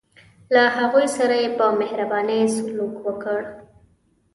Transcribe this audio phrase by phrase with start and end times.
[0.53, 3.39] له هغوی سره یې په مهربانۍ سلوک وکړ.